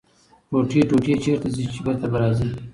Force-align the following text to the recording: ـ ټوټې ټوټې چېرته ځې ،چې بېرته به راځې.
ـ 0.25 0.47
ټوټې 0.49 0.79
ټوټې 0.89 1.13
چېرته 1.23 1.47
ځې 1.55 1.65
،چې 1.71 1.79
بېرته 1.85 2.05
به 2.11 2.17
راځې. 2.21 2.49